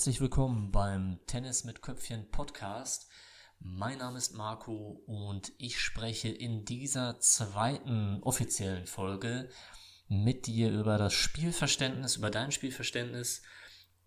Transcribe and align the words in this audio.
Herzlich 0.00 0.22
willkommen 0.22 0.72
beim 0.72 1.20
Tennis 1.26 1.64
mit 1.64 1.82
Köpfchen 1.82 2.30
Podcast. 2.30 3.10
Mein 3.58 3.98
Name 3.98 4.16
ist 4.16 4.32
Marco 4.32 5.02
und 5.04 5.52
ich 5.58 5.78
spreche 5.78 6.30
in 6.30 6.64
dieser 6.64 7.20
zweiten 7.20 8.22
offiziellen 8.22 8.86
Folge 8.86 9.50
mit 10.08 10.46
dir 10.46 10.70
über 10.70 10.96
das 10.96 11.12
Spielverständnis, 11.12 12.16
über 12.16 12.30
dein 12.30 12.50
Spielverständnis 12.50 13.42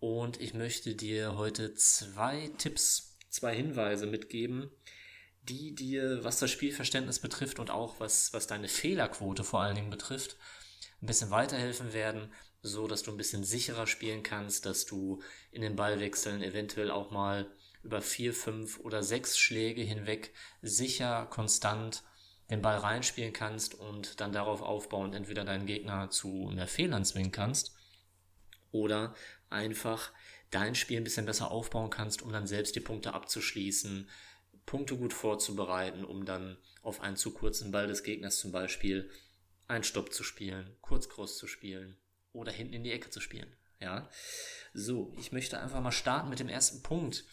und 0.00 0.40
ich 0.40 0.52
möchte 0.52 0.96
dir 0.96 1.36
heute 1.36 1.74
zwei 1.74 2.50
Tipps, 2.58 3.16
zwei 3.28 3.54
Hinweise 3.54 4.08
mitgeben, 4.08 4.72
die 5.42 5.76
dir, 5.76 6.24
was 6.24 6.40
das 6.40 6.50
Spielverständnis 6.50 7.20
betrifft 7.20 7.60
und 7.60 7.70
auch 7.70 8.00
was, 8.00 8.32
was 8.32 8.48
deine 8.48 8.66
Fehlerquote 8.66 9.44
vor 9.44 9.60
allen 9.60 9.76
Dingen 9.76 9.90
betrifft, 9.90 10.38
ein 11.00 11.06
bisschen 11.06 11.30
weiterhelfen 11.30 11.92
werden, 11.92 12.32
so 12.64 12.88
dass 12.88 13.02
du 13.02 13.10
ein 13.10 13.18
bisschen 13.18 13.44
sicherer 13.44 13.86
spielen 13.86 14.22
kannst, 14.22 14.64
dass 14.64 14.86
du 14.86 15.20
in 15.52 15.60
den 15.60 15.76
Ballwechseln 15.76 16.42
eventuell 16.42 16.90
auch 16.90 17.10
mal 17.10 17.46
über 17.82 18.00
vier, 18.00 18.32
fünf 18.32 18.80
oder 18.80 19.02
sechs 19.02 19.38
Schläge 19.38 19.82
hinweg 19.82 20.32
sicher, 20.62 21.26
konstant 21.26 22.02
den 22.48 22.62
Ball 22.62 22.78
reinspielen 22.78 23.34
kannst 23.34 23.74
und 23.74 24.18
dann 24.20 24.32
darauf 24.32 24.62
aufbauend 24.62 25.14
entweder 25.14 25.44
deinen 25.44 25.66
Gegner 25.66 26.08
zu 26.08 26.50
mehr 26.54 26.66
Fehlern 26.66 27.04
zwingen 27.04 27.32
kannst 27.32 27.76
oder 28.72 29.14
einfach 29.50 30.10
dein 30.50 30.74
Spiel 30.74 30.96
ein 30.96 31.04
bisschen 31.04 31.26
besser 31.26 31.50
aufbauen 31.50 31.90
kannst, 31.90 32.22
um 32.22 32.32
dann 32.32 32.46
selbst 32.46 32.74
die 32.76 32.80
Punkte 32.80 33.12
abzuschließen, 33.12 34.08
Punkte 34.64 34.96
gut 34.96 35.12
vorzubereiten, 35.12 36.02
um 36.02 36.24
dann 36.24 36.56
auf 36.80 37.02
einen 37.02 37.16
zu 37.16 37.34
kurzen 37.34 37.72
Ball 37.72 37.88
des 37.88 38.02
Gegners 38.04 38.38
zum 38.38 38.52
Beispiel 38.52 39.10
einen 39.68 39.84
Stopp 39.84 40.14
zu 40.14 40.24
spielen, 40.24 40.78
kurz 40.80 41.10
Cross 41.10 41.36
zu 41.36 41.46
spielen 41.46 41.98
oder 42.34 42.52
hinten 42.52 42.74
in 42.74 42.84
die 42.84 42.92
Ecke 42.92 43.08
zu 43.08 43.20
spielen. 43.20 43.50
Ja, 43.80 44.08
so, 44.74 45.12
ich 45.18 45.32
möchte 45.32 45.58
einfach 45.58 45.80
mal 45.80 45.92
starten 45.92 46.28
mit 46.28 46.40
dem 46.40 46.48
ersten 46.48 46.82
Punkt, 46.82 47.24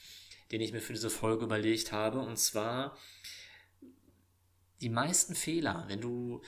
den 0.52 0.62
ich 0.62 0.72
mir 0.72 0.82
für 0.82 0.94
diese 0.94 1.10
Folge 1.10 1.46
überlegt 1.46 1.92
habe, 1.92 2.20
und 2.20 2.38
zwar 2.38 2.98
die 4.82 4.90
meisten 4.90 5.36
Fehler, 5.36 5.86
wenn 5.88 6.02
du 6.02 6.42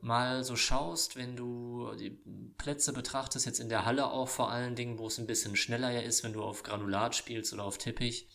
mal 0.00 0.44
so 0.44 0.56
schaust, 0.56 1.16
wenn 1.16 1.36
du 1.36 1.94
die 1.94 2.18
Plätze 2.56 2.92
betrachtest, 2.92 3.46
jetzt 3.46 3.60
in 3.60 3.68
der 3.68 3.84
Halle 3.84 4.06
auch 4.06 4.28
vor 4.28 4.50
allen 4.50 4.76
Dingen, 4.76 4.98
wo 4.98 5.08
es 5.08 5.18
ein 5.18 5.26
bisschen 5.26 5.56
schneller 5.56 5.90
ja 5.90 6.00
ist, 6.00 6.24
wenn 6.24 6.32
du 6.32 6.42
auf 6.42 6.62
Granulat 6.62 7.14
spielst 7.14 7.52
oder 7.52 7.64
auf 7.64 7.78
Teppich, 7.78 8.28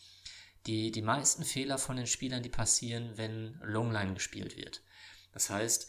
die, 0.68 0.92
die 0.92 1.02
meisten 1.02 1.44
Fehler 1.44 1.78
von 1.78 1.96
den 1.96 2.08
Spielern, 2.08 2.44
die 2.44 2.50
passieren, 2.50 3.12
wenn 3.16 3.60
Longline 3.64 4.16
gespielt 4.16 4.58
wird. 4.58 4.82
Das 5.32 5.50
heißt, 5.50 5.88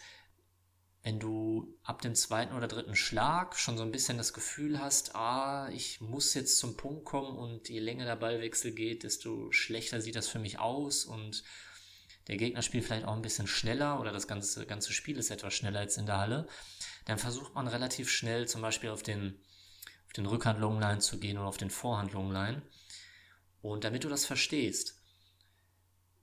wenn 1.06 1.20
du 1.20 1.78
ab 1.84 2.02
dem 2.02 2.16
zweiten 2.16 2.52
oder 2.52 2.66
dritten 2.66 2.96
Schlag 2.96 3.56
schon 3.56 3.78
so 3.78 3.84
ein 3.84 3.92
bisschen 3.92 4.18
das 4.18 4.32
Gefühl 4.32 4.80
hast, 4.80 5.14
ah, 5.14 5.68
ich 5.68 6.00
muss 6.00 6.34
jetzt 6.34 6.58
zum 6.58 6.76
Punkt 6.76 7.04
kommen 7.04 7.38
und 7.38 7.68
je 7.68 7.78
länger 7.78 8.06
der 8.06 8.16
Ballwechsel 8.16 8.72
geht, 8.72 9.04
desto 9.04 9.52
schlechter 9.52 10.00
sieht 10.00 10.16
das 10.16 10.26
für 10.26 10.40
mich 10.40 10.58
aus 10.58 11.04
und 11.04 11.44
der 12.26 12.36
Gegner 12.36 12.60
spielt 12.60 12.84
vielleicht 12.84 13.06
auch 13.06 13.14
ein 13.14 13.22
bisschen 13.22 13.46
schneller 13.46 14.00
oder 14.00 14.10
das 14.10 14.26
ganze, 14.26 14.66
ganze 14.66 14.92
Spiel 14.92 15.16
ist 15.16 15.30
etwas 15.30 15.54
schneller 15.54 15.78
als 15.78 15.96
in 15.96 16.06
der 16.06 16.18
Halle, 16.18 16.48
dann 17.04 17.18
versucht 17.18 17.54
man 17.54 17.68
relativ 17.68 18.10
schnell 18.10 18.48
zum 18.48 18.60
Beispiel 18.60 18.90
auf 18.90 19.04
den, 19.04 19.40
auf 20.08 20.12
den 20.12 20.26
Rückhand 20.26 20.58
Longline 20.58 20.98
zu 20.98 21.20
gehen 21.20 21.38
oder 21.38 21.46
auf 21.46 21.56
den 21.56 21.70
Vorhand 21.70 22.14
Longline. 22.14 22.62
Und 23.62 23.84
damit 23.84 24.02
du 24.02 24.08
das 24.08 24.24
verstehst, 24.24 25.00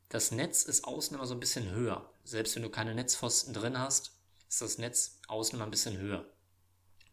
das 0.10 0.32
Netz 0.32 0.64
ist 0.64 0.84
außen 0.84 1.16
immer 1.16 1.26
so 1.26 1.36
ein 1.36 1.40
bisschen 1.40 1.72
höher. 1.72 2.14
Selbst 2.26 2.58
wenn 2.58 2.64
du 2.64 2.70
keine 2.70 2.94
Netzpfosten 2.94 3.54
drin 3.54 3.80
hast, 3.80 4.20
ist 4.54 4.62
das 4.62 4.78
Netz 4.78 5.20
außen 5.28 5.58
mal 5.58 5.66
ein 5.66 5.72
bisschen 5.72 5.98
höher. 5.98 6.32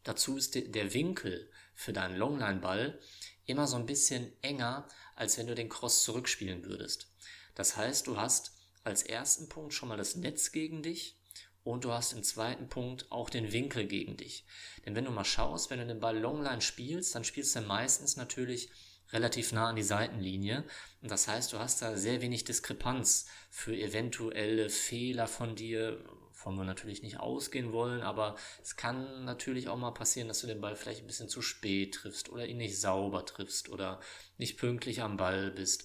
Dazu 0.03 0.37
ist 0.37 0.55
der 0.55 0.93
Winkel 0.93 1.51
für 1.75 1.93
deinen 1.93 2.17
Longline-Ball 2.17 3.01
immer 3.47 3.67
so 3.67 3.77
ein 3.77 3.87
bisschen 3.87 4.33
enger, 4.43 4.87
als 5.17 5.39
wenn 5.39 5.47
du 5.47 5.55
den 5.55 5.71
Cross 5.71 6.05
zurückspielen 6.05 6.65
würdest. 6.65 7.11
Das 7.55 7.77
heißt, 7.77 8.07
du 8.07 8.19
hast 8.19 8.53
als 8.85 9.03
ersten 9.03 9.49
Punkt 9.49 9.73
schon 9.73 9.89
mal 9.89 9.97
das 9.97 10.17
Netz 10.17 10.53
gegen 10.53 10.83
dich 10.83 11.19
und 11.65 11.85
du 11.85 11.93
hast 11.93 12.13
im 12.13 12.23
zweiten 12.23 12.69
Punkt 12.69 13.11
auch 13.11 13.31
den 13.31 13.53
Winkel 13.53 13.87
gegen 13.87 14.19
dich. 14.19 14.45
Denn 14.85 14.95
wenn 14.95 15.07
du 15.07 15.11
mal 15.11 15.25
schaust, 15.25 15.71
wenn 15.71 15.81
du 15.81 15.87
den 15.87 16.01
Ball 16.01 16.19
Longline 16.19 16.61
spielst, 16.61 17.15
dann 17.15 17.25
spielst 17.25 17.57
du 17.57 17.63
meistens 17.63 18.17
natürlich 18.17 18.71
relativ 19.13 19.53
nah 19.53 19.69
an 19.69 19.77
die 19.77 19.83
Seitenlinie. 19.83 20.65
Und 21.01 21.11
das 21.11 21.27
heißt, 21.27 21.53
du 21.53 21.59
hast 21.59 21.81
da 21.83 21.97
sehr 21.97 22.21
wenig 22.21 22.45
Diskrepanz 22.45 23.27
für 23.51 23.75
eventuelle 23.75 24.69
Fehler 24.71 25.27
von 25.27 25.57
dir, 25.57 26.05
von 26.41 26.57
wir 26.57 26.65
natürlich 26.65 27.03
nicht 27.03 27.21
ausgehen 27.21 27.73
wollen, 27.73 28.01
aber 28.01 28.35
es 28.63 28.77
kann 28.77 29.27
natürlich 29.27 29.69
auch 29.69 29.77
mal 29.77 29.91
passieren, 29.91 30.27
dass 30.27 30.41
du 30.41 30.47
den 30.47 30.63
Ball 30.63 30.75
vielleicht 30.75 31.03
ein 31.03 31.07
bisschen 31.07 31.29
zu 31.29 31.43
spät 31.43 31.95
triffst 31.95 32.31
oder 32.31 32.47
ihn 32.47 32.57
nicht 32.57 32.81
sauber 32.81 33.27
triffst 33.27 33.69
oder 33.69 34.01
nicht 34.39 34.57
pünktlich 34.57 35.03
am 35.03 35.19
Ball 35.19 35.51
bist 35.51 35.85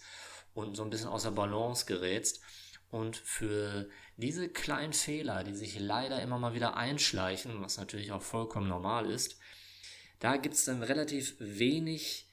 und 0.53 0.77
so 0.77 0.83
ein 0.83 0.89
bisschen 0.89 1.09
außer 1.09 1.31
Balance 1.31 1.85
gerätst. 1.85 2.41
Und 2.89 3.17
für 3.17 3.89
diese 4.15 4.47
kleinen 4.47 4.93
Fehler, 4.93 5.43
die 5.43 5.53
sich 5.55 5.77
leider 5.77 6.21
immer 6.21 6.39
mal 6.39 6.53
wieder 6.53 6.77
einschleichen, 6.77 7.61
was 7.61 7.77
natürlich 7.77 8.13
auch 8.13 8.21
vollkommen 8.21 8.69
normal 8.69 9.11
ist, 9.11 9.37
da 10.19 10.37
gibt 10.37 10.55
es 10.55 10.63
dann 10.63 10.83
relativ 10.83 11.35
wenig 11.39 12.24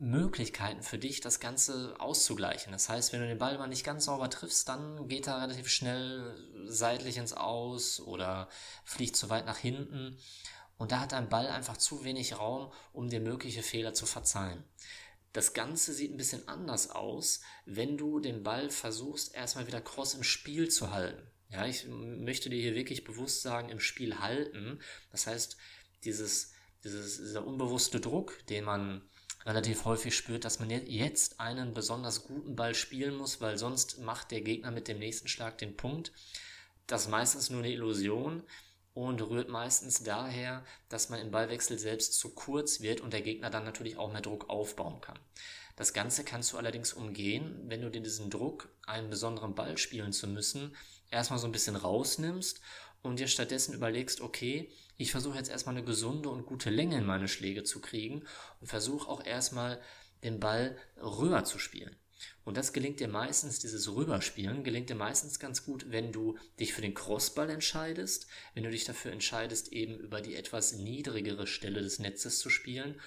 Möglichkeiten 0.00 0.82
für 0.82 0.98
dich, 0.98 1.20
das 1.20 1.40
Ganze 1.40 1.94
auszugleichen. 1.98 2.72
Das 2.72 2.88
heißt, 2.88 3.12
wenn 3.12 3.20
du 3.20 3.28
den 3.28 3.38
Ball 3.38 3.58
mal 3.58 3.68
nicht 3.68 3.84
ganz 3.84 4.06
sauber 4.06 4.30
triffst, 4.30 4.66
dann 4.68 5.08
geht 5.08 5.26
er 5.26 5.42
relativ 5.42 5.68
schnell 5.68 6.34
seitlich 6.64 7.18
ins 7.18 7.34
Aus 7.34 8.00
oder 8.00 8.48
fliegt 8.84 9.14
zu 9.14 9.28
weit 9.28 9.44
nach 9.44 9.58
hinten. 9.58 10.16
Und 10.78 10.92
da 10.92 11.00
hat 11.00 11.12
dein 11.12 11.28
Ball 11.28 11.48
einfach 11.48 11.76
zu 11.76 12.02
wenig 12.02 12.38
Raum, 12.38 12.72
um 12.94 13.10
dir 13.10 13.20
mögliche 13.20 13.62
Fehler 13.62 13.92
zu 13.92 14.06
verzeihen. 14.06 14.64
Das 15.34 15.52
Ganze 15.52 15.92
sieht 15.92 16.12
ein 16.12 16.16
bisschen 16.16 16.48
anders 16.48 16.90
aus, 16.90 17.42
wenn 17.66 17.98
du 17.98 18.20
den 18.20 18.42
Ball 18.42 18.70
versuchst, 18.70 19.34
erstmal 19.34 19.66
wieder 19.66 19.82
cross 19.82 20.14
im 20.14 20.24
Spiel 20.24 20.70
zu 20.70 20.92
halten. 20.92 21.30
Ja, 21.50 21.66
ich 21.66 21.86
möchte 21.86 22.48
dir 22.48 22.60
hier 22.60 22.74
wirklich 22.74 23.04
bewusst 23.04 23.42
sagen, 23.42 23.68
im 23.68 23.80
Spiel 23.80 24.18
halten. 24.20 24.80
Das 25.12 25.26
heißt, 25.26 25.58
dieses, 26.04 26.52
dieses, 26.84 27.18
dieser 27.18 27.46
unbewusste 27.46 28.00
Druck, 28.00 28.46
den 28.46 28.64
man 28.64 29.02
relativ 29.44 29.84
häufig 29.84 30.16
spürt, 30.16 30.44
dass 30.44 30.60
man 30.60 30.70
jetzt 30.70 31.40
einen 31.40 31.74
besonders 31.74 32.24
guten 32.24 32.56
Ball 32.56 32.74
spielen 32.74 33.16
muss, 33.16 33.40
weil 33.40 33.58
sonst 33.58 33.98
macht 33.98 34.30
der 34.30 34.42
Gegner 34.42 34.70
mit 34.70 34.88
dem 34.88 34.98
nächsten 34.98 35.28
Schlag 35.28 35.58
den 35.58 35.76
Punkt. 35.76 36.12
Das 36.86 37.02
ist 37.02 37.10
meistens 37.10 37.50
nur 37.50 37.60
eine 37.60 37.72
Illusion 37.72 38.42
und 38.94 39.22
rührt 39.22 39.48
meistens 39.48 40.02
daher, 40.02 40.64
dass 40.88 41.08
man 41.08 41.20
im 41.20 41.30
Ballwechsel 41.30 41.78
selbst 41.78 42.18
zu 42.18 42.34
kurz 42.34 42.80
wird 42.80 43.00
und 43.00 43.12
der 43.12 43.22
Gegner 43.22 43.50
dann 43.50 43.64
natürlich 43.64 43.96
auch 43.96 44.12
mehr 44.12 44.20
Druck 44.20 44.50
aufbauen 44.50 45.00
kann. 45.00 45.18
Das 45.76 45.94
Ganze 45.94 46.24
kannst 46.24 46.52
du 46.52 46.58
allerdings 46.58 46.92
umgehen, 46.92 47.62
wenn 47.66 47.80
du 47.80 47.90
dir 47.90 48.02
diesen 48.02 48.28
Druck, 48.28 48.68
einen 48.86 49.08
besonderen 49.08 49.54
Ball 49.54 49.78
spielen 49.78 50.12
zu 50.12 50.26
müssen, 50.26 50.76
erstmal 51.10 51.38
so 51.38 51.46
ein 51.46 51.52
bisschen 51.52 51.76
rausnimmst 51.76 52.60
und 53.02 53.18
dir 53.18 53.28
stattdessen 53.28 53.74
überlegst, 53.74 54.20
okay, 54.20 54.70
ich 54.96 55.10
versuche 55.10 55.38
jetzt 55.38 55.50
erstmal 55.50 55.76
eine 55.76 55.84
gesunde 55.84 56.28
und 56.28 56.46
gute 56.46 56.70
Länge 56.70 56.98
in 56.98 57.06
meine 57.06 57.28
Schläge 57.28 57.62
zu 57.62 57.80
kriegen 57.80 58.24
und 58.60 58.66
versuche 58.66 59.08
auch 59.08 59.24
erstmal 59.24 59.80
den 60.22 60.40
Ball 60.40 60.76
rüber 61.00 61.44
zu 61.44 61.58
spielen. 61.58 61.96
Und 62.44 62.56
das 62.56 62.72
gelingt 62.72 63.00
dir 63.00 63.08
meistens, 63.08 63.60
dieses 63.60 63.88
Rüberspielen, 63.94 64.62
gelingt 64.62 64.90
dir 64.90 64.94
meistens 64.94 65.38
ganz 65.38 65.64
gut, 65.64 65.90
wenn 65.90 66.12
du 66.12 66.36
dich 66.58 66.74
für 66.74 66.82
den 66.82 66.92
Crossball 66.92 67.48
entscheidest, 67.48 68.26
wenn 68.54 68.64
du 68.64 68.70
dich 68.70 68.84
dafür 68.84 69.12
entscheidest, 69.12 69.72
eben 69.72 69.98
über 69.98 70.20
die 70.20 70.34
etwas 70.34 70.72
niedrigere 70.72 71.46
Stelle 71.46 71.80
des 71.80 71.98
Netzes 71.98 72.38
zu 72.38 72.50
spielen 72.50 73.00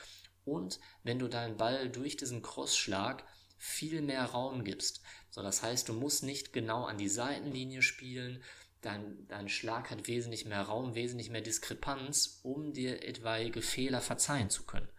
und 0.46 0.80
wenn 1.04 1.20
du 1.20 1.28
deinen 1.28 1.58
Ball 1.58 1.90
durch 1.90 2.18
diesen 2.18 2.42
Crossschlag 2.42 3.24
viel 3.58 4.02
mehr 4.02 4.26
Raum 4.26 4.64
gibst. 4.64 5.02
So, 5.30 5.42
das 5.42 5.64
heißt, 5.64 5.88
du 5.88 5.94
musst 5.94 6.24
nicht 6.24 6.52
genau 6.52 6.84
an 6.84 6.98
die 6.98 7.08
Seitenlinie 7.08 7.82
spielen, 7.82 8.44
dein, 8.84 9.28
dein 9.28 9.50
Schlag 9.50 9.90
hat 9.90 10.08
wesentlich 10.08 10.46
mehr 10.46 10.62
Raum, 10.62 10.96
wesentlich 10.96 11.30
mehr 11.30 11.42
Diskrepanz, 11.42 12.40
um 12.44 12.74
dir 12.74 13.04
etwaige 13.04 13.62
Fehler 13.62 14.02
verzeihen 14.02 14.50
zu 14.50 14.66
können. 14.66 14.90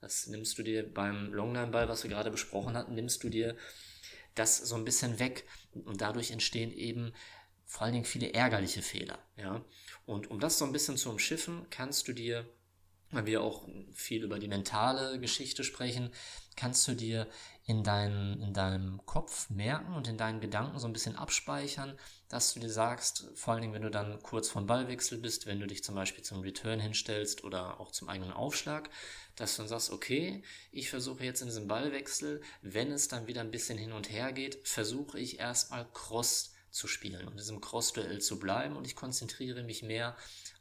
Das 0.00 0.26
nimmst 0.26 0.58
du 0.58 0.62
dir 0.62 0.92
beim 0.92 1.32
Longline-Ball, 1.32 1.88
was 1.88 2.02
wir 2.02 2.10
gerade 2.10 2.30
besprochen 2.30 2.76
hatten, 2.76 2.94
nimmst 2.94 3.22
du 3.24 3.28
dir 3.28 3.56
das 4.34 4.58
so 4.58 4.74
ein 4.74 4.84
bisschen 4.84 5.18
weg 5.18 5.44
und 5.84 6.00
dadurch 6.00 6.30
entstehen 6.30 6.70
eben 6.72 7.12
vor 7.64 7.82
allen 7.82 7.94
Dingen 7.94 8.04
viele 8.04 8.32
ärgerliche 8.32 8.82
Fehler, 8.82 9.18
ja. 9.36 9.64
Und 10.04 10.30
um 10.30 10.38
das 10.38 10.58
so 10.58 10.64
ein 10.64 10.72
bisschen 10.72 10.96
zu 10.96 11.10
umschiffen, 11.10 11.66
kannst 11.70 12.06
du 12.06 12.12
dir 12.12 12.46
weil 13.10 13.26
wir 13.26 13.42
auch 13.42 13.68
viel 13.92 14.24
über 14.24 14.38
die 14.38 14.48
mentale 14.48 15.20
Geschichte 15.20 15.64
sprechen, 15.64 16.10
kannst 16.56 16.86
du 16.88 16.94
dir 16.94 17.28
in, 17.68 17.82
dein, 17.82 18.40
in 18.40 18.54
deinem 18.54 19.04
Kopf 19.06 19.50
merken 19.50 19.94
und 19.94 20.06
in 20.06 20.16
deinen 20.16 20.40
Gedanken 20.40 20.78
so 20.78 20.86
ein 20.86 20.92
bisschen 20.92 21.16
abspeichern, 21.16 21.98
dass 22.28 22.54
du 22.54 22.60
dir 22.60 22.70
sagst, 22.70 23.28
vor 23.34 23.52
allen 23.54 23.62
Dingen, 23.62 23.74
wenn 23.74 23.82
du 23.82 23.90
dann 23.90 24.22
kurz 24.22 24.48
vom 24.48 24.66
Ballwechsel 24.66 25.18
bist, 25.18 25.46
wenn 25.46 25.58
du 25.58 25.66
dich 25.66 25.82
zum 25.82 25.96
Beispiel 25.96 26.22
zum 26.22 26.40
Return 26.42 26.78
hinstellst 26.78 27.42
oder 27.42 27.80
auch 27.80 27.90
zum 27.90 28.08
eigenen 28.08 28.32
Aufschlag, 28.32 28.88
dass 29.34 29.56
du 29.56 29.62
dann 29.62 29.68
sagst, 29.68 29.90
okay, 29.90 30.44
ich 30.70 30.90
versuche 30.90 31.24
jetzt 31.24 31.40
in 31.40 31.48
diesem 31.48 31.66
Ballwechsel, 31.66 32.40
wenn 32.62 32.92
es 32.92 33.08
dann 33.08 33.26
wieder 33.26 33.40
ein 33.40 33.50
bisschen 33.50 33.78
hin 33.78 33.92
und 33.92 34.10
her 34.12 34.32
geht, 34.32 34.60
versuche 34.62 35.18
ich 35.18 35.40
erstmal 35.40 35.88
Cross 35.92 36.52
zu 36.70 36.86
spielen 36.86 37.22
und 37.26 37.32
in 37.32 37.38
diesem 37.38 37.60
Cross-Duell 37.60 38.20
zu 38.20 38.38
bleiben 38.38 38.76
und 38.76 38.86
ich 38.86 38.94
konzentriere 38.94 39.64
mich 39.64 39.82
mehr 39.82 40.16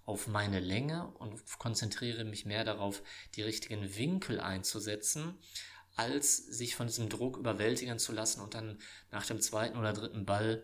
auf 0.06 0.28
meine 0.28 0.60
Länge 0.60 1.08
und 1.20 1.40
konzentriere 1.60 2.24
mich 2.24 2.46
mehr 2.46 2.64
darauf, 2.64 3.04
die 3.36 3.42
richtigen 3.42 3.96
Winkel 3.96 4.40
einzusetzen, 4.40 5.38
als 5.96 6.38
sich 6.38 6.76
von 6.76 6.88
diesem 6.88 7.10
Druck 7.10 7.38
überwältigen 7.38 8.00
zu 8.00 8.12
lassen 8.12 8.42
und 8.42 8.54
dann 8.54 8.80
nach 9.12 9.26
dem 9.26 9.40
zweiten 9.42 9.78
oder 9.78 9.94
dritten 9.94 10.26
Ball 10.26 10.64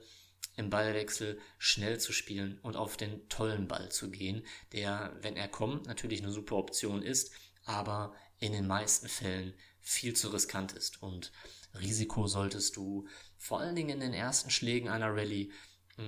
im 0.57 0.69
Ballwechsel 0.69 1.39
schnell 1.57 2.00
zu 2.00 2.12
spielen 2.12 2.60
und 2.62 2.75
auf 2.75 2.98
den 2.98 3.28
tollen 3.30 3.68
Ball 3.68 3.89
zu 3.89 4.12
gehen, 4.12 4.45
der, 4.74 5.16
wenn 5.22 5.38
er 5.38 5.48
kommt, 5.48 5.88
natürlich 5.88 6.22
eine 6.22 6.31
super 6.31 6.57
Option 6.57 7.01
ist, 7.01 7.31
aber 7.63 8.13
in 8.39 8.51
den 8.51 8.68
meisten 8.68 9.07
Fällen 9.07 9.54
viel 9.80 10.16
zu 10.16 10.30
riskant 10.30 10.74
ist. 10.74 11.01
Und 11.01 11.31
Risiko 11.80 12.28
solltest 12.28 12.75
du 12.75 13.07
vor 13.38 13.62
allen 13.62 13.75
Dingen 13.75 13.89
in 13.89 14.00
den 14.00 14.13
ersten 14.13 14.50
Schlägen 14.50 14.89
einer 14.89 15.16
Rallye 15.16 15.51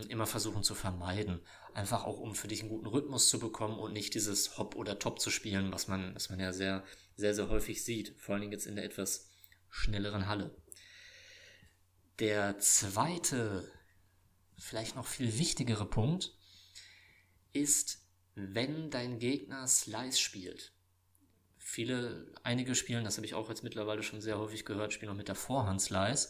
immer 0.09 0.25
versuchen 0.25 0.63
zu 0.63 0.75
vermeiden. 0.75 1.41
Einfach 1.73 2.03
auch, 2.03 2.19
um 2.19 2.35
für 2.35 2.47
dich 2.47 2.61
einen 2.61 2.69
guten 2.69 2.87
Rhythmus 2.87 3.29
zu 3.29 3.39
bekommen 3.39 3.79
und 3.79 3.93
nicht 3.93 4.13
dieses 4.13 4.57
Hop 4.57 4.75
oder 4.75 4.99
Top 4.99 5.19
zu 5.19 5.29
spielen, 5.29 5.71
was 5.71 5.87
man, 5.87 6.15
was 6.15 6.29
man 6.29 6.39
ja 6.39 6.53
sehr, 6.53 6.83
sehr, 7.15 7.33
sehr 7.33 7.49
häufig 7.49 7.83
sieht. 7.83 8.15
Vor 8.19 8.33
allen 8.33 8.41
Dingen 8.41 8.53
jetzt 8.53 8.67
in 8.67 8.75
der 8.75 8.85
etwas 8.85 9.29
schnelleren 9.69 10.27
Halle. 10.27 10.55
Der 12.19 12.59
zweite, 12.59 13.71
vielleicht 14.57 14.95
noch 14.95 15.07
viel 15.07 15.37
wichtigere 15.39 15.85
Punkt 15.85 16.37
ist, 17.53 18.03
wenn 18.35 18.89
dein 18.89 19.19
Gegner 19.19 19.67
Slice 19.67 20.19
spielt. 20.19 20.73
Viele, 21.57 22.31
einige 22.43 22.75
spielen, 22.75 23.03
das 23.03 23.17
habe 23.17 23.25
ich 23.25 23.33
auch 23.33 23.49
jetzt 23.49 23.63
mittlerweile 23.63 24.03
schon 24.03 24.21
sehr 24.21 24.37
häufig 24.37 24.65
gehört, 24.65 24.93
spielen 24.93 25.11
auch 25.11 25.17
mit 25.17 25.27
der 25.27 25.35
Vorhand 25.35 25.81
Slice. 25.81 26.29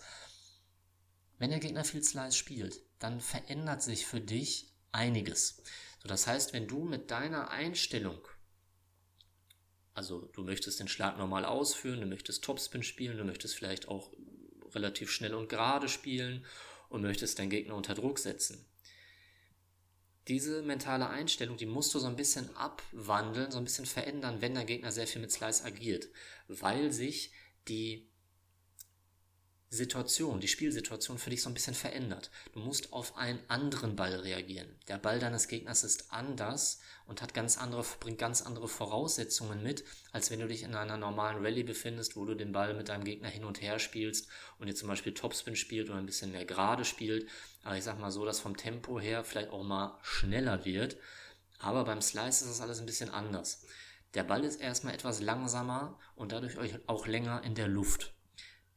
Wenn 1.40 1.50
der 1.50 1.60
Gegner 1.60 1.84
viel 1.84 2.04
Slice 2.04 2.38
spielt, 2.38 2.82
dann 3.00 3.20
verändert 3.20 3.82
sich 3.82 4.06
für 4.06 4.22
dich 4.22 4.72
einiges. 4.92 5.62
So, 6.02 6.08
das 6.08 6.28
heißt, 6.28 6.54
wenn 6.54 6.68
du 6.68 6.84
mit 6.84 7.12
deiner 7.12 7.50
Einstellung, 7.50 8.28
also 9.94 10.30
du 10.34 10.44
möchtest 10.44 10.80
den 10.80 10.88
Schlag 10.88 11.18
normal 11.18 11.46
ausführen, 11.46 12.02
du 12.02 12.08
möchtest 12.08 12.44
Topspin 12.44 12.84
spielen, 12.84 13.18
du 13.18 13.26
möchtest 13.26 13.56
vielleicht 13.56 13.88
auch 13.88 14.12
relativ 14.74 15.12
schnell 15.12 15.34
und 15.34 15.50
gerade 15.50 15.88
spielen 15.88 16.46
und 16.90 17.02
möchtest 17.02 17.40
deinen 17.40 17.50
Gegner 17.50 17.76
unter 17.76 17.96
Druck 17.96 18.20
setzen, 18.20 18.66
diese 20.28 20.62
mentale 20.62 21.10
Einstellung, 21.10 21.58
die 21.58 21.66
musst 21.66 21.94
du 21.94 22.00
so 22.00 22.08
ein 22.08 22.16
bisschen 22.16 22.56
abwandeln, 22.56 23.52
so 23.52 23.58
ein 23.58 23.66
bisschen 23.66 23.86
verändern, 23.86 24.42
wenn 24.42 24.56
der 24.56 24.64
Gegner 24.64 24.92
sehr 24.92 25.08
viel 25.08 25.22
mit 25.22 25.32
Slice 25.32 25.66
agiert, 25.66 26.08
weil 26.48 26.94
sich 26.94 27.34
die 27.68 28.10
Situation, 29.76 30.40
die 30.40 30.48
Spielsituation 30.48 31.18
für 31.18 31.30
dich 31.30 31.42
so 31.42 31.50
ein 31.50 31.54
bisschen 31.54 31.74
verändert. 31.74 32.32
Du 32.54 32.60
musst 32.60 32.94
auf 32.94 33.18
einen 33.18 33.40
anderen 33.48 33.96
Ball 33.96 34.16
reagieren. 34.16 34.68
Der 34.88 34.98
Ball 34.98 35.20
deines 35.20 35.48
Gegners 35.48 35.84
ist 35.84 36.12
anders 36.12 36.80
und 37.06 37.22
hat 37.22 37.34
ganz 37.34 37.58
andere, 37.58 37.84
bringt 38.00 38.20
ganz 38.20 38.42
andere 38.42 38.68
Voraussetzungen 38.68 39.64
mit, 39.64 39.84
als 40.12 40.32
wenn 40.32 40.40
du 40.40 40.48
dich 40.48 40.64
in 40.64 40.76
einer 40.76 40.98
normalen 40.98 41.44
Rallye 41.44 41.64
befindest, 41.64 42.16
wo 42.16 42.26
du 42.26 42.36
den 42.36 42.52
Ball 42.52 42.74
mit 42.74 42.90
deinem 42.90 43.04
Gegner 43.04 43.30
hin 43.30 43.46
und 43.46 43.62
her 43.62 43.80
spielst 43.80 44.28
und 44.60 44.68
jetzt 44.68 44.80
zum 44.80 44.90
Beispiel 44.90 45.14
Topspin 45.14 45.56
spielt 45.56 45.90
oder 45.90 46.00
ein 46.00 46.06
bisschen 46.06 46.32
mehr 46.32 46.46
gerade 46.46 46.86
spielt. 46.86 47.28
Aber 47.64 47.78
ich 47.78 47.84
sag 47.84 48.00
mal 48.00 48.12
so, 48.12 48.26
dass 48.26 48.40
vom 48.40 48.58
Tempo 48.58 49.00
her 49.00 49.24
vielleicht 49.24 49.50
auch 49.50 49.64
mal 49.64 49.98
schneller 50.02 50.66
wird. 50.66 50.98
Aber 51.60 51.84
beim 51.84 52.02
Slice 52.02 52.46
ist 52.46 52.50
das 52.50 52.62
alles 52.62 52.80
ein 52.80 52.86
bisschen 52.86 53.10
anders. 53.10 53.66
Der 54.14 54.24
Ball 54.24 54.44
ist 54.44 54.62
erstmal 54.62 54.94
etwas 54.94 55.22
langsamer 55.22 55.98
und 56.16 56.32
dadurch 56.32 56.56
auch 56.88 57.08
länger 57.08 57.44
in 57.44 57.56
der 57.56 57.68
Luft. 57.68 58.14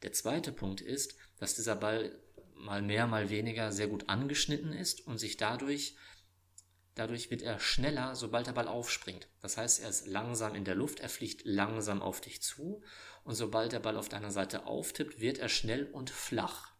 Der 0.07 0.13
zweite 0.13 0.53
Punkt 0.53 0.81
ist, 0.81 1.17
dass 1.37 1.57
dieser 1.57 1.75
Ball 1.75 2.17
mal 2.55 2.81
mehr, 2.81 3.09
mal 3.09 3.29
weniger 3.29 3.73
sehr 3.73 3.89
gut 3.89 4.09
angeschnitten 4.09 4.73
ist 4.73 5.05
und 5.05 5.19
sich 5.19 5.37
dadurch, 5.37 5.97
dadurch 6.95 7.29
wird 7.33 7.43
er 7.43 7.59
schneller, 7.59 8.15
sobald 8.15 8.47
der 8.47 8.53
Ball 8.53 8.69
aufspringt. 8.69 9.27
Das 9.41 9.57
heißt, 9.57 9.81
er 9.81 9.89
ist 9.89 10.07
langsam 10.07 10.55
in 10.55 10.65
der 10.65 10.77
Luft, 10.77 11.01
er 11.01 11.09
fliegt 11.09 11.45
langsam 11.45 12.03
auf 12.03 12.21
dich 12.21 12.41
zu 12.41 12.85
und 13.25 13.35
sobald 13.35 13.73
der 13.73 13.81
Ball 13.81 13.97
auf 13.97 14.09
deiner 14.09 14.31
Seite 14.31 14.67
auftippt, 14.67 15.21
wird 15.21 15.39
er 15.39 15.49
schnell 15.49 15.87
und 15.87 16.09
flach. 16.09 16.77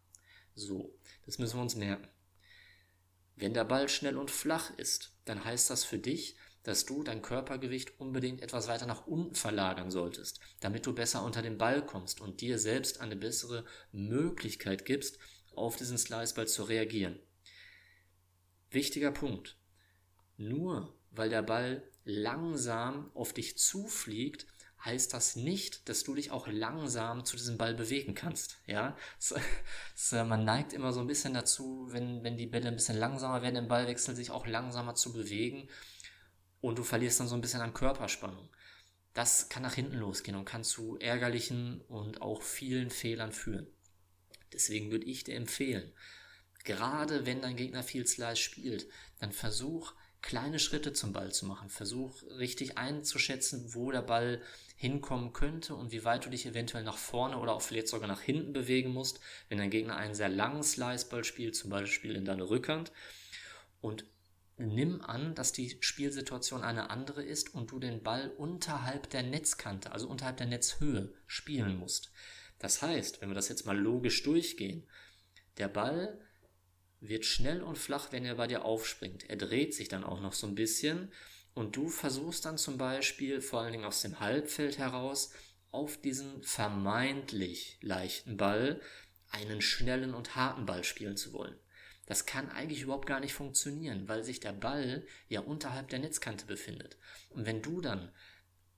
So, 0.55 0.97
das 1.25 1.37
müssen 1.37 1.57
wir 1.57 1.63
uns 1.63 1.75
merken. 1.75 2.07
Wenn 3.35 3.53
der 3.53 3.65
Ball 3.65 3.89
schnell 3.89 4.15
und 4.15 4.31
flach 4.31 4.71
ist, 4.77 5.11
dann 5.25 5.43
heißt 5.43 5.69
das 5.69 5.83
für 5.83 5.99
dich, 5.99 6.37
dass 6.63 6.85
du 6.85 7.03
dein 7.03 7.21
Körpergewicht 7.21 7.99
unbedingt 7.99 8.41
etwas 8.41 8.67
weiter 8.67 8.85
nach 8.85 9.07
unten 9.07 9.35
verlagern 9.35 9.91
solltest, 9.91 10.39
damit 10.59 10.85
du 10.85 10.93
besser 10.93 11.23
unter 11.23 11.41
den 11.41 11.57
Ball 11.57 11.85
kommst 11.85 12.21
und 12.21 12.41
dir 12.41 12.59
selbst 12.59 12.99
eine 12.99 13.15
bessere 13.15 13.65
Möglichkeit 13.91 14.85
gibst, 14.85 15.17
auf 15.55 15.75
diesen 15.75 15.97
Sliceball 15.97 16.47
zu 16.47 16.63
reagieren. 16.63 17.19
Wichtiger 18.69 19.11
Punkt. 19.11 19.57
Nur 20.37 20.93
weil 21.11 21.29
der 21.29 21.41
Ball 21.41 21.83
langsam 22.03 23.11
auf 23.13 23.33
dich 23.33 23.57
zufliegt, 23.57 24.45
heißt 24.85 25.13
das 25.13 25.35
nicht, 25.35 25.89
dass 25.89 26.03
du 26.03 26.13
dich 26.13 26.31
auch 26.31 26.47
langsam 26.47 27.25
zu 27.25 27.35
diesem 27.35 27.57
Ball 27.57 27.73
bewegen 27.73 28.13
kannst. 28.13 28.57
Ja, 28.67 28.95
es, 29.19 29.33
äh, 30.11 30.23
man 30.23 30.45
neigt 30.45 30.73
immer 30.73 30.93
so 30.93 30.99
ein 30.99 31.07
bisschen 31.07 31.33
dazu, 31.33 31.87
wenn, 31.89 32.23
wenn 32.23 32.37
die 32.37 32.45
Bälle 32.45 32.67
ein 32.67 32.75
bisschen 32.75 32.97
langsamer 32.97 33.41
werden 33.41 33.55
im 33.55 33.67
Ballwechsel, 33.67 34.15
sich 34.15 34.31
auch 34.31 34.45
langsamer 34.45 34.95
zu 34.95 35.13
bewegen 35.13 35.67
und 36.61 36.77
du 36.77 36.83
verlierst 36.83 37.19
dann 37.19 37.27
so 37.27 37.35
ein 37.35 37.41
bisschen 37.41 37.61
an 37.61 37.73
Körperspannung. 37.73 38.49
Das 39.13 39.49
kann 39.49 39.63
nach 39.63 39.73
hinten 39.73 39.97
losgehen 39.97 40.37
und 40.37 40.45
kann 40.45 40.63
zu 40.63 40.97
ärgerlichen 40.99 41.81
und 41.87 42.21
auch 42.21 42.41
vielen 42.41 42.89
Fehlern 42.89 43.31
führen. 43.31 43.67
Deswegen 44.53 44.91
würde 44.91 45.05
ich 45.05 45.23
dir 45.23 45.35
empfehlen, 45.35 45.91
gerade 46.63 47.25
wenn 47.25 47.41
dein 47.41 47.55
Gegner 47.55 47.83
viel 47.83 48.05
Slice 48.05 48.41
spielt, 48.41 48.87
dann 49.19 49.31
versuch 49.31 49.93
kleine 50.21 50.59
Schritte 50.59 50.93
zum 50.93 51.13
Ball 51.13 51.31
zu 51.31 51.45
machen. 51.45 51.69
Versuch 51.69 52.21
richtig 52.37 52.77
einzuschätzen, 52.77 53.73
wo 53.73 53.91
der 53.91 54.01
Ball 54.01 54.41
hinkommen 54.75 55.33
könnte 55.33 55.73
und 55.75 55.91
wie 55.91 56.03
weit 56.03 56.25
du 56.25 56.29
dich 56.29 56.45
eventuell 56.45 56.83
nach 56.83 56.97
vorne 56.97 57.37
oder 57.37 57.53
auch 57.53 57.61
vielleicht 57.61 57.87
sogar 57.87 58.07
nach 58.07 58.21
hinten 58.21 58.53
bewegen 58.53 58.91
musst, 58.91 59.19
wenn 59.49 59.57
dein 59.57 59.69
Gegner 59.69 59.95
einen 59.95 60.15
sehr 60.15 60.29
langen 60.29 60.63
Sliceball 60.63 61.23
spielt, 61.23 61.55
zum 61.55 61.69
Beispiel 61.69 62.15
in 62.15 62.25
deine 62.25 62.49
Rückhand. 62.49 62.91
Und 63.81 64.05
nimm 64.57 65.01
an, 65.01 65.35
dass 65.35 65.51
die 65.53 65.77
Spielsituation 65.81 66.63
eine 66.63 66.89
andere 66.89 67.23
ist 67.23 67.53
und 67.53 67.71
du 67.71 67.79
den 67.79 68.01
Ball 68.01 68.29
unterhalb 68.29 69.09
der 69.09 69.23
Netzkante, 69.23 69.91
also 69.91 70.07
unterhalb 70.09 70.37
der 70.37 70.47
Netzhöhe, 70.47 71.13
spielen 71.27 71.77
musst. 71.77 72.11
Das 72.59 72.81
heißt, 72.81 73.21
wenn 73.21 73.29
wir 73.29 73.35
das 73.35 73.49
jetzt 73.49 73.65
mal 73.65 73.77
logisch 73.77 74.23
durchgehen, 74.23 74.87
der 75.57 75.67
Ball 75.67 76.19
wird 76.99 77.25
schnell 77.25 77.61
und 77.61 77.77
flach, 77.77 78.11
wenn 78.11 78.25
er 78.25 78.35
bei 78.35 78.47
dir 78.47 78.65
aufspringt. 78.65 79.29
Er 79.29 79.35
dreht 79.35 79.75
sich 79.75 79.87
dann 79.87 80.03
auch 80.03 80.19
noch 80.19 80.33
so 80.33 80.47
ein 80.47 80.55
bisschen 80.55 81.11
und 81.53 81.75
du 81.75 81.89
versuchst 81.89 82.45
dann 82.45 82.57
zum 82.57 82.77
Beispiel, 82.77 83.41
vor 83.41 83.61
allen 83.61 83.73
Dingen 83.73 83.85
aus 83.85 84.01
dem 84.01 84.19
Halbfeld 84.19 84.79
heraus, 84.79 85.31
auf 85.69 85.97
diesen 86.01 86.41
vermeintlich 86.41 87.77
leichten 87.81 88.37
Ball 88.37 88.81
einen 89.29 89.61
schnellen 89.61 90.13
und 90.13 90.35
harten 90.35 90.65
Ball 90.65 90.83
spielen 90.83 91.17
zu 91.17 91.33
wollen. 91.33 91.55
Das 92.07 92.25
kann 92.25 92.49
eigentlich 92.49 92.81
überhaupt 92.81 93.05
gar 93.05 93.19
nicht 93.19 93.33
funktionieren, 93.33 94.07
weil 94.07 94.23
sich 94.23 94.39
der 94.39 94.53
Ball 94.53 95.05
ja 95.27 95.41
unterhalb 95.41 95.89
der 95.89 95.99
Netzkante 95.99 96.45
befindet. 96.45 96.97
Und 97.29 97.45
wenn 97.45 97.61
du 97.61 97.81
dann 97.81 98.11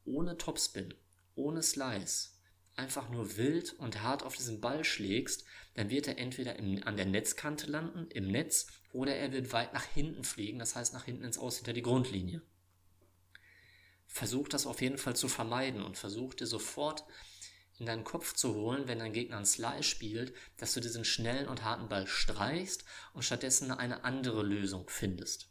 ohne 0.03 0.37
Topspin, 0.37 0.95
ohne 1.35 1.61
Slice, 1.61 2.31
einfach 2.75 3.09
nur 3.09 3.37
wild 3.37 3.73
und 3.73 4.01
hart 4.01 4.23
auf 4.23 4.35
diesen 4.35 4.61
Ball 4.61 4.83
schlägst, 4.83 5.45
dann 5.75 5.91
wird 5.91 6.07
er 6.07 6.17
entweder 6.17 6.55
im, 6.55 6.81
an 6.85 6.97
der 6.97 7.05
Netzkante 7.05 7.67
landen, 7.67 8.09
im 8.11 8.27
Netz, 8.27 8.67
oder 8.91 9.15
er 9.15 9.31
wird 9.31 9.53
weit 9.53 9.73
nach 9.73 9.85
hinten 9.85 10.23
fliegen, 10.23 10.57
das 10.57 10.75
heißt 10.75 10.93
nach 10.93 11.05
hinten 11.05 11.23
ins 11.23 11.37
Aus 11.37 11.57
hinter 11.57 11.73
die 11.73 11.83
Grundlinie. 11.83 12.41
Versuch 14.07 14.47
das 14.47 14.65
auf 14.65 14.81
jeden 14.81 14.97
Fall 14.97 15.15
zu 15.15 15.27
vermeiden 15.27 15.83
und 15.83 15.97
versuch 15.97 16.33
dir 16.33 16.47
sofort 16.47 17.03
in 17.79 17.85
deinen 17.85 18.03
Kopf 18.03 18.33
zu 18.33 18.53
holen, 18.53 18.87
wenn 18.87 18.99
dein 18.99 19.13
Gegner 19.13 19.37
einen 19.37 19.45
Slice 19.45 19.83
spielt, 19.83 20.33
dass 20.57 20.73
du 20.73 20.81
diesen 20.81 21.05
schnellen 21.05 21.47
und 21.47 21.63
harten 21.63 21.87
Ball 21.87 22.07
streichst 22.07 22.83
und 23.13 23.23
stattdessen 23.23 23.71
eine 23.71 24.03
andere 24.03 24.43
Lösung 24.43 24.89
findest. 24.89 25.49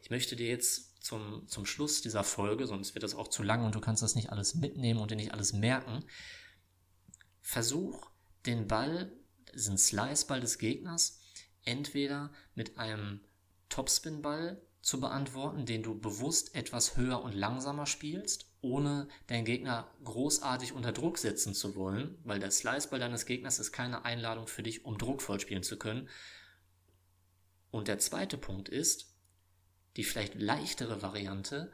Ich 0.00 0.10
möchte 0.10 0.36
dir 0.36 0.48
jetzt 0.48 1.02
zum, 1.02 1.48
zum 1.48 1.66
Schluss 1.66 2.00
dieser 2.00 2.24
Folge, 2.24 2.66
sonst 2.66 2.94
wird 2.94 3.02
das 3.02 3.14
auch 3.14 3.28
zu 3.28 3.42
lang 3.42 3.64
und 3.64 3.74
du 3.74 3.80
kannst 3.80 4.02
das 4.02 4.14
nicht 4.14 4.30
alles 4.30 4.54
mitnehmen 4.54 5.00
und 5.00 5.10
dir 5.10 5.16
nicht 5.16 5.32
alles 5.32 5.52
merken, 5.52 6.04
versuch 7.42 8.10
den 8.46 8.68
Ball, 8.68 9.12
diesen 9.52 9.76
Slice-Ball 9.76 10.40
des 10.40 10.58
Gegners, 10.58 11.20
entweder 11.64 12.32
mit 12.54 12.78
einem 12.78 13.20
Topspin-Ball 13.68 14.62
zu 14.80 15.00
beantworten, 15.00 15.66
den 15.66 15.82
du 15.82 15.98
bewusst 15.98 16.54
etwas 16.54 16.96
höher 16.96 17.22
und 17.22 17.32
langsamer 17.32 17.86
spielst, 17.86 18.46
ohne 18.64 19.08
deinen 19.28 19.44
Gegner 19.44 19.86
großartig 20.02 20.72
unter 20.72 20.92
Druck 20.92 21.18
setzen 21.18 21.54
zu 21.54 21.76
wollen, 21.76 22.18
weil 22.24 22.40
der 22.40 22.50
Sliceball 22.50 22.98
deines 22.98 23.26
Gegners 23.26 23.58
ist 23.58 23.70
keine 23.70 24.04
Einladung 24.04 24.46
für 24.46 24.62
dich, 24.62 24.84
um 24.84 24.98
druckvoll 24.98 25.38
spielen 25.38 25.62
zu 25.62 25.78
können. 25.78 26.08
Und 27.70 27.88
der 27.88 27.98
zweite 27.98 28.38
Punkt 28.38 28.68
ist, 28.68 29.14
die 29.96 30.04
vielleicht 30.04 30.34
leichtere 30.34 31.02
Variante, 31.02 31.70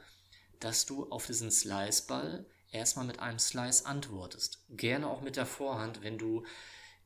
dass 0.58 0.84
du 0.84 1.08
auf 1.10 1.26
diesen 1.26 1.50
Sliceball 1.50 2.46
erstmal 2.70 3.06
mit 3.06 3.20
einem 3.20 3.38
Slice 3.38 3.86
antwortest. 3.86 4.64
Gerne 4.68 5.08
auch 5.08 5.22
mit 5.22 5.36
der 5.36 5.46
Vorhand, 5.46 6.02
wenn 6.02 6.18
du 6.18 6.44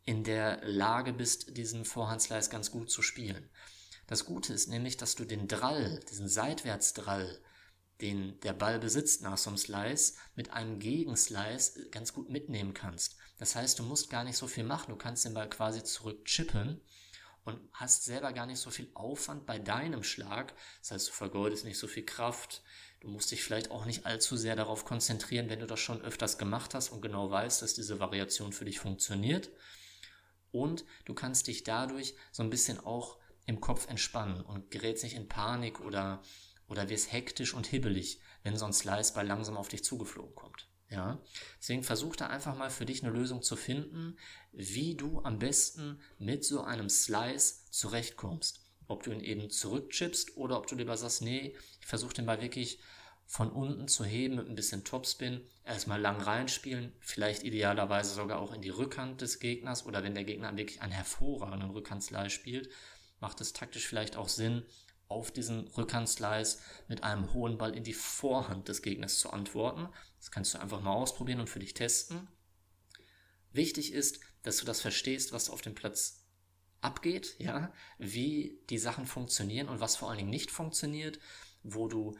in 0.05 0.25
der 0.25 0.61
Lage 0.65 1.13
bist, 1.13 1.57
diesen 1.57 1.85
Vorhand-Slice 1.85 2.51
ganz 2.51 2.71
gut 2.71 2.91
zu 2.91 3.01
spielen. 3.01 3.49
Das 4.07 4.27
Gute 4.27 4.53
ist 4.53 4.69
nämlich, 4.69 4.97
dass 4.97 5.15
du 5.15 5.25
den 5.25 5.49
Drall, 5.49 6.01
diesen 6.11 6.29
Seitwärtsdrall, 6.29 7.41
den 8.01 8.39
der 8.41 8.53
Ball 8.53 8.79
besitzt 8.79 9.23
nach 9.23 9.39
so 9.39 9.51
einem 9.51 9.57
Slice, 9.57 10.15
mit 10.35 10.51
einem 10.51 10.79
Gegenslice 10.79 11.89
ganz 11.91 12.13
gut 12.13 12.29
mitnehmen 12.29 12.75
kannst. 12.75 13.17
Das 13.39 13.55
heißt, 13.55 13.79
du 13.79 13.83
musst 13.83 14.11
gar 14.11 14.25
nicht 14.25 14.37
so 14.37 14.47
viel 14.47 14.65
machen, 14.65 14.91
du 14.91 14.97
kannst 14.97 15.25
den 15.25 15.35
Ball 15.35 15.49
quasi 15.49 15.83
zurückchippen 15.83 16.81
und 17.45 17.61
hast 17.73 18.05
selber 18.05 18.33
gar 18.33 18.47
nicht 18.47 18.59
so 18.59 18.71
viel 18.71 18.91
Aufwand 18.95 19.47
bei 19.47 19.59
deinem 19.59 20.03
Schlag. 20.03 20.55
Das 20.81 20.93
heißt, 20.93 21.09
du 21.09 21.13
vergeudest 21.13 21.65
nicht 21.65 21.79
so 21.79 21.87
viel 21.87 22.05
Kraft. 22.05 22.63
Du 23.01 23.09
musst 23.09 23.31
dich 23.31 23.43
vielleicht 23.43 23.71
auch 23.71 23.85
nicht 23.85 24.07
allzu 24.07 24.37
sehr 24.37 24.57
darauf 24.57 24.85
konzentrieren, 24.85 25.51
wenn 25.51 25.61
du 25.61 25.67
das 25.67 25.81
schon 25.81 26.01
öfters 26.01 26.39
gemacht 26.39 26.75
hast 26.75 26.89
und 26.89 27.03
genau 27.03 27.31
weißt, 27.31 27.61
dass 27.61 27.75
diese 27.75 28.01
Variation 28.01 28.53
für 28.53 28.65
dich 28.65 28.81
funktioniert. 28.81 29.51
Und 30.53 30.85
du 31.05 31.15
kannst 31.15 31.49
dich 31.49 31.65
dadurch 31.65 32.15
so 32.33 32.43
ein 32.43 32.51
bisschen 32.51 32.81
auch 32.81 33.19
im 33.47 33.61
Kopf 33.61 33.89
entspannen 33.89 34.41
und 34.41 34.71
gerätst 34.71 35.05
nicht 35.05 35.17
in 35.17 35.29
Panik 35.29 35.81
oder, 35.81 36.23
oder 36.69 36.89
wirst 36.89 37.13
hektisch 37.13 37.55
und 37.55 37.67
hibbelig, 37.67 38.21
wenn 38.43 38.57
so 38.57 38.65
ein 38.65 38.73
Sliceball 38.73 39.27
langsam 39.27 39.57
auf 39.57 39.69
dich 39.69 39.85
zugeflogen 39.85 40.35
kommt. 40.35 40.69
Ja, 40.91 41.19
deswegen 41.59 41.83
versuch 41.83 42.15
da 42.15 42.29
einfach 42.29 42.57
mal 42.57 42.71
für 42.71 42.87
dich 42.87 43.03
eine 43.03 43.13
Lösung 43.13 43.43
zu 43.43 43.57
finden, 43.57 44.17
wie 44.53 44.95
du 44.95 45.23
am 45.23 45.39
besten 45.39 46.01
mit 46.19 46.45
so 46.45 46.63
einem 46.63 46.89
Slice 46.89 47.71
zurechtkommst. 47.71 48.61
Ob 48.87 49.03
du 49.03 49.11
ihn 49.11 49.21
eben 49.21 49.51
zurückchippst 49.51 50.37
oder 50.37 50.59
ob 50.59 50.67
du 50.67 50.77
lieber 50.77 50.97
sagst, 50.97 51.23
nee, 51.23 51.57
ich 51.81 51.87
versuche 51.87 52.15
den 52.15 52.27
mal 52.27 52.43
wirklich 52.43 52.79
von 53.27 53.51
unten 53.51 53.89
zu 53.89 54.05
heben 54.05 54.37
mit 54.37 54.49
ein 54.49 54.55
bisschen 54.55 54.85
Topspin, 54.85 55.41
erstmal 55.65 56.01
lang 56.01 56.21
reinspielen, 56.21 56.93
vielleicht 57.01 57.43
idealerweise 57.43 58.15
sogar 58.15 58.39
auch 58.39 58.53
in 58.53 58.61
die 58.61 58.71
Rückhand 58.71 59.23
des 59.23 59.41
Gegners 59.41 59.87
oder 59.87 60.05
wenn 60.05 60.15
der 60.15 60.25
Gegner 60.25 60.57
wirklich 60.57 60.83
einen 60.83 60.93
hervorragenden 60.93 61.71
Rückhandslice 61.71 62.33
spielt, 62.33 62.69
macht 63.21 63.41
es 63.41 63.55
taktisch 63.55 63.87
vielleicht 63.89 64.17
auch 64.17 64.29
Sinn, 64.29 64.65
auf 65.09 65.31
diesen 65.31 65.69
Rückhandslice 65.69 66.59
mit 66.89 67.03
einem 67.03 67.33
hohen 67.33 67.59
Ball 67.59 67.77
in 67.77 67.85
die 67.85 67.93
Vorhand 67.93 68.69
des 68.69 68.83
Gegners 68.83 69.19
zu 69.19 69.31
antworten. 69.31 69.89
Das 70.19 70.31
kannst 70.31 70.55
du 70.55 70.59
einfach 70.59 70.81
mal 70.81 70.95
ausprobieren 70.95 71.41
und 71.41 71.51
für 71.51 71.59
dich 71.61 71.75
testen. 71.75 72.29
Wichtig 73.53 73.93
ist, 73.93 74.21
dass 74.43 74.57
du 74.57 74.65
das 74.65 74.81
verstehst, 74.81 75.33
was 75.33 75.51
auf 75.51 75.63
dem 75.63 75.75
Platz 75.75 76.25
abgeht, 76.81 77.37
ja, 77.39 77.73
wie 77.99 78.61
die 78.69 78.79
Sachen 78.79 79.07
funktionieren 79.07 79.69
und 79.69 79.81
was 79.81 79.97
vor 79.97 80.09
allen 80.09 80.19
Dingen 80.19 80.31
nicht 80.31 80.51
funktioniert, 80.51 81.19
wo 81.63 81.89
du 81.89 82.17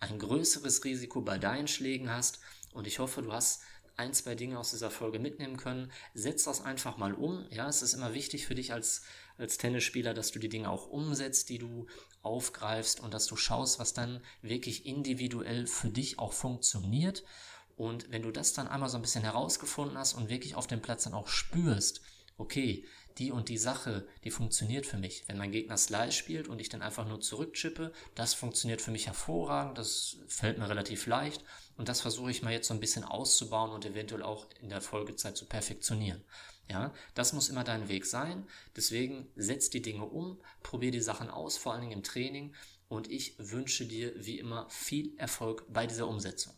ein 0.00 0.18
größeres 0.18 0.84
Risiko 0.84 1.20
bei 1.20 1.38
deinen 1.38 1.68
Schlägen 1.68 2.10
hast. 2.10 2.40
Und 2.72 2.86
ich 2.86 2.98
hoffe, 2.98 3.22
du 3.22 3.32
hast 3.32 3.62
ein, 3.96 4.12
zwei 4.12 4.34
Dinge 4.34 4.58
aus 4.58 4.70
dieser 4.70 4.90
Folge 4.90 5.18
mitnehmen 5.18 5.56
können. 5.56 5.90
Setz 6.14 6.44
das 6.44 6.62
einfach 6.64 6.98
mal 6.98 7.14
um. 7.14 7.46
Ja, 7.50 7.68
es 7.68 7.82
ist 7.82 7.94
immer 7.94 8.14
wichtig 8.14 8.46
für 8.46 8.54
dich 8.54 8.72
als, 8.72 9.02
als 9.38 9.58
Tennisspieler, 9.58 10.12
dass 10.12 10.32
du 10.32 10.38
die 10.38 10.48
Dinge 10.48 10.70
auch 10.70 10.88
umsetzt, 10.88 11.48
die 11.48 11.58
du 11.58 11.86
aufgreifst 12.22 13.00
und 13.00 13.14
dass 13.14 13.26
du 13.26 13.36
schaust, 13.36 13.78
was 13.78 13.94
dann 13.94 14.22
wirklich 14.42 14.86
individuell 14.86 15.66
für 15.66 15.88
dich 15.88 16.18
auch 16.18 16.32
funktioniert. 16.32 17.24
Und 17.76 18.10
wenn 18.10 18.22
du 18.22 18.30
das 18.30 18.52
dann 18.52 18.68
einmal 18.68 18.88
so 18.88 18.96
ein 18.96 19.02
bisschen 19.02 19.22
herausgefunden 19.22 19.98
hast 19.98 20.14
und 20.14 20.28
wirklich 20.28 20.54
auf 20.54 20.66
dem 20.66 20.82
Platz 20.82 21.04
dann 21.04 21.14
auch 21.14 21.28
spürst, 21.28 22.00
okay, 22.38 22.84
die 23.18 23.32
und 23.32 23.48
die 23.48 23.58
Sache, 23.58 24.06
die 24.24 24.30
funktioniert 24.30 24.86
für 24.86 24.98
mich. 24.98 25.24
Wenn 25.26 25.38
mein 25.38 25.52
Gegner 25.52 25.76
Slice 25.76 26.16
spielt 26.16 26.48
und 26.48 26.60
ich 26.60 26.68
dann 26.68 26.82
einfach 26.82 27.06
nur 27.06 27.20
zurückchippe, 27.20 27.92
das 28.14 28.34
funktioniert 28.34 28.82
für 28.82 28.90
mich 28.90 29.06
hervorragend, 29.06 29.78
das 29.78 30.18
fällt 30.26 30.58
mir 30.58 30.68
relativ 30.68 31.06
leicht 31.06 31.44
und 31.76 31.88
das 31.88 32.00
versuche 32.00 32.30
ich 32.30 32.42
mal 32.42 32.52
jetzt 32.52 32.68
so 32.68 32.74
ein 32.74 32.80
bisschen 32.80 33.04
auszubauen 33.04 33.70
und 33.70 33.84
eventuell 33.84 34.22
auch 34.22 34.46
in 34.60 34.68
der 34.68 34.80
Folgezeit 34.80 35.36
zu 35.36 35.46
perfektionieren. 35.46 36.22
Ja, 36.68 36.92
das 37.14 37.32
muss 37.32 37.48
immer 37.48 37.62
dein 37.62 37.88
Weg 37.88 38.06
sein. 38.06 38.44
Deswegen 38.74 39.28
setz 39.36 39.70
die 39.70 39.82
Dinge 39.82 40.04
um, 40.04 40.40
probier 40.64 40.90
die 40.90 41.00
Sachen 41.00 41.30
aus, 41.30 41.56
vor 41.56 41.72
allen 41.72 41.82
Dingen 41.82 41.92
im 41.92 42.02
Training 42.02 42.54
und 42.88 43.10
ich 43.10 43.36
wünsche 43.38 43.86
dir 43.86 44.12
wie 44.16 44.38
immer 44.38 44.68
viel 44.68 45.16
Erfolg 45.16 45.64
bei 45.72 45.86
dieser 45.86 46.08
Umsetzung. 46.08 46.55